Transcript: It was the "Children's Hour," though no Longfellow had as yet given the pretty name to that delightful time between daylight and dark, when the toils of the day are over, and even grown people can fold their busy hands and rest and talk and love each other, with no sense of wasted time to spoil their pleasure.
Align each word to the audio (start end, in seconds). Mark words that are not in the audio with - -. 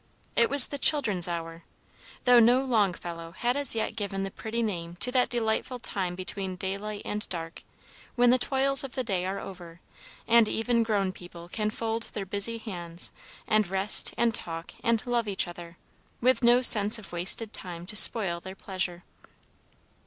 It 0.35 0.49
was 0.49 0.65
the 0.65 0.79
"Children's 0.79 1.27
Hour," 1.27 1.63
though 2.23 2.39
no 2.39 2.63
Longfellow 2.65 3.33
had 3.37 3.55
as 3.55 3.75
yet 3.75 3.95
given 3.95 4.23
the 4.23 4.31
pretty 4.31 4.63
name 4.63 4.95
to 4.95 5.11
that 5.11 5.29
delightful 5.29 5.77
time 5.77 6.15
between 6.15 6.55
daylight 6.55 7.03
and 7.05 7.29
dark, 7.29 7.61
when 8.15 8.31
the 8.31 8.39
toils 8.39 8.83
of 8.83 8.95
the 8.95 9.03
day 9.03 9.27
are 9.27 9.37
over, 9.39 9.79
and 10.27 10.49
even 10.49 10.81
grown 10.81 11.11
people 11.11 11.47
can 11.49 11.69
fold 11.69 12.01
their 12.13 12.25
busy 12.25 12.57
hands 12.57 13.11
and 13.45 13.67
rest 13.67 14.15
and 14.17 14.33
talk 14.33 14.71
and 14.83 15.05
love 15.05 15.27
each 15.27 15.47
other, 15.47 15.77
with 16.19 16.41
no 16.43 16.63
sense 16.63 16.97
of 16.97 17.11
wasted 17.11 17.53
time 17.53 17.85
to 17.85 17.95
spoil 17.95 18.39
their 18.39 18.55
pleasure. 18.55 19.03